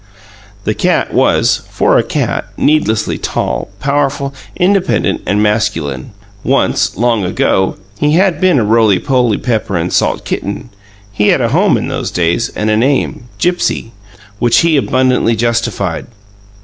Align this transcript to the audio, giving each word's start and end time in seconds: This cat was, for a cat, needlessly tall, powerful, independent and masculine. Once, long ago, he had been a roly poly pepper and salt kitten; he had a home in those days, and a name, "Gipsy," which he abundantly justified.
This 0.63 0.77
cat 0.77 1.13
was, 1.13 1.61
for 1.69 1.95
a 1.95 2.01
cat, 2.03 2.47
needlessly 2.57 3.19
tall, 3.19 3.69
powerful, 3.79 4.33
independent 4.55 5.21
and 5.27 5.43
masculine. 5.43 6.09
Once, 6.43 6.97
long 6.97 7.23
ago, 7.23 7.75
he 7.99 8.13
had 8.13 8.41
been 8.41 8.57
a 8.57 8.63
roly 8.63 8.97
poly 8.97 9.37
pepper 9.37 9.77
and 9.77 9.93
salt 9.93 10.25
kitten; 10.25 10.71
he 11.11 11.27
had 11.27 11.39
a 11.39 11.49
home 11.49 11.77
in 11.77 11.87
those 11.87 12.09
days, 12.09 12.49
and 12.55 12.71
a 12.71 12.77
name, 12.77 13.25
"Gipsy," 13.37 13.91
which 14.39 14.61
he 14.61 14.75
abundantly 14.75 15.35
justified. 15.35 16.07